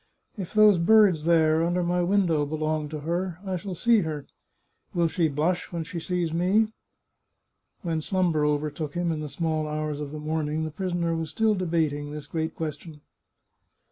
[0.35, 4.25] If those birds there, under my window, belong to her, I shall see her....
[4.95, 6.69] Will she blush when she sees me?"
[7.83, 11.29] When slumber overtook him, in the small hours of the morn ing, the prisoner was
[11.29, 13.01] still debating this great question.